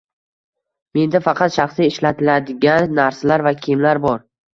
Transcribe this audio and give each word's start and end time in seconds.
Menda 0.97 1.19
faqat 1.25 1.53
shaxsiy 1.57 1.87
ishlatiladigan 1.91 2.97
narsalar 3.01 3.45
va 3.49 3.53
kiyimlar 3.67 4.01
bor. 4.07 4.25